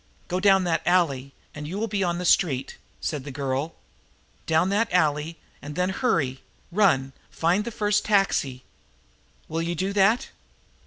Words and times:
"Go 0.29 0.39
down 0.39 0.63
that 0.63 0.81
alley, 0.83 1.31
and 1.53 1.67
you 1.67 1.77
will 1.77 1.87
be 1.87 2.03
on 2.03 2.17
the 2.17 2.25
street," 2.25 2.75
said 3.01 3.23
the 3.23 3.29
girl. 3.29 3.75
"Down 4.47 4.69
that 4.69 4.91
alley, 4.91 5.37
and 5.61 5.75
then 5.75 5.89
hurry 5.91 6.39
run 6.71 7.13
find 7.29 7.65
the 7.65 7.69
first 7.69 8.03
taxi. 8.03 8.63
Will 9.47 9.61
you 9.61 9.75
do 9.75 9.93
that?" 9.93 10.29